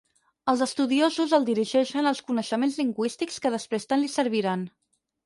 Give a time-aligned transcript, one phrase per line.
[0.51, 4.65] Els estudiosos el dirigeixen als coneixements lingüístics que després tant li serviran.